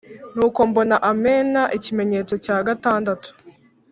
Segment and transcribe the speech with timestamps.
[0.35, 3.29] Nuko mbona amena ikimenyetso cya gatandatu,